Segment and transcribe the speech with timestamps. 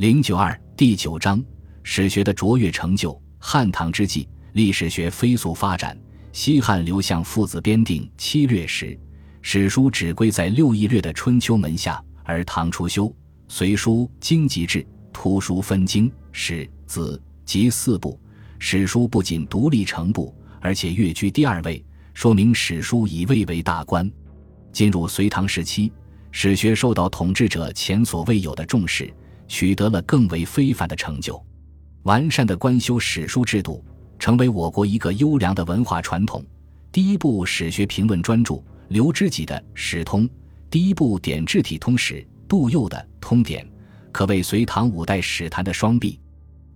[0.00, 1.44] 零九二第九章
[1.82, 3.20] 史学的卓越成就。
[3.38, 5.94] 汉唐之际，历史学飞速发展。
[6.32, 8.86] 西汉刘向父子编定《七略史》，
[9.42, 13.08] 史书只归在六艺略的春秋门下，而唐初修
[13.46, 18.18] 《隋书》经籍制，图书分经、史、子、集四部。
[18.58, 24.10] 史书不仅独立成部，而且跃居第二位，说明史书已蔚为大观。
[24.72, 25.92] 进入隋唐时期，
[26.30, 29.12] 史学受到统治者前所未有的重视，
[29.50, 31.44] 取得了更为非凡的成就。
[32.04, 33.84] 完善的官修史书制度。
[34.20, 36.44] 成为我国一个优良的文化传统。
[36.92, 40.28] 第一部史学评论专著刘知几的《史通》，
[40.68, 43.64] 第一部典制体通史杜佑的《通典》，
[44.12, 46.20] 可谓隋唐五代史坛的双璧。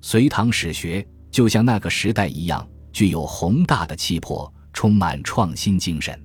[0.00, 6.18] 隋唐史学就像那个时代一样，具有宏大的气魄，充满创新精神。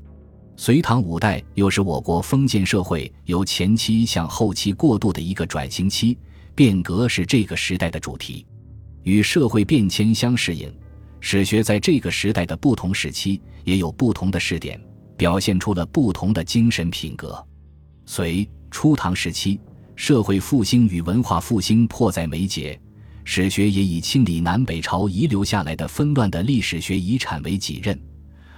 [0.56, 6.18] 隋唐五代又是我国封建社会由前期向后期过渡的一个转型期，
[6.60, 8.46] 变革是这个时代的主题，
[9.04, 10.70] 与社会变迁相适应。
[11.22, 14.78] 史学在这个时代的不同时期也有不同的试点，
[15.16, 17.42] 表现出了不同的精神品格。
[18.06, 19.58] 隋初唐时期，
[19.96, 22.78] 社会复兴与文化复兴迫在眉睫，
[23.24, 27.98] 史学也以清理南北朝遗留下来的纷乱的历史学遗产为己任，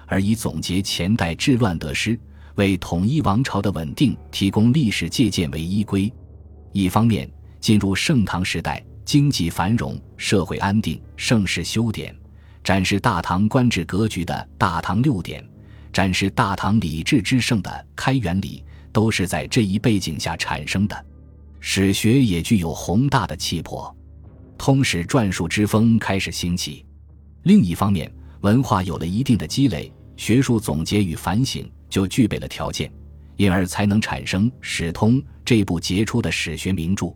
[0.08, 2.20] 而以总结前代治乱得失，
[2.56, 6.12] 为统一王朝的稳定提供历史借鉴为依归。
[6.72, 7.30] 一方面，
[7.62, 12.14] 进入盛唐时代，经济繁荣，社会安定，盛世修典。
[12.64, 15.42] 展示大唐官制格局的《大唐六典》，
[15.94, 21.06] 展示大唐礼制之盛的《开元礼》，都是在这一背景下产生的。
[21.60, 23.96] 史学也具有宏大的气魄，
[24.58, 26.86] 通史篆述之风开始兴起。
[27.44, 32.92] 另一方面，文化有了一定的积累，学术总结与反省就具备了条件，
[33.38, 37.16] 因而才能产生《史通》这部杰出的史学名著。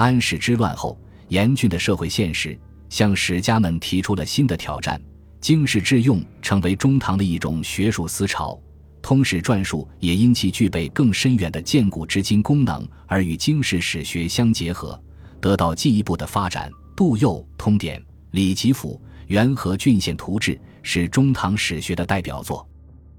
[0.00, 0.98] 安史之乱后，
[1.28, 2.58] 严峻的社会现实。
[2.88, 4.98] 向史家们提出了新的挑战，
[5.42, 8.58] 经世致用成为中唐的一种学术思潮，
[9.02, 14.98] 通史篆述也因其具备更深远的鉴古知今功能而与经世史学相结合，
[15.38, 16.70] 得到进一步的发展。
[16.96, 18.00] 杜佑《通典》
[18.30, 18.98] 《李吉甫》
[19.32, 22.66] 《元和郡县图志》是中唐史学的代表作。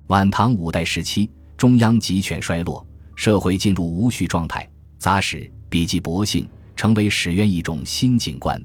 [0.08, 2.84] 晚唐五代时期，中央集权衰落，
[3.16, 6.46] 社会进入无序状态，杂史、笔记、博信
[6.76, 8.62] 成为史院一种新景观。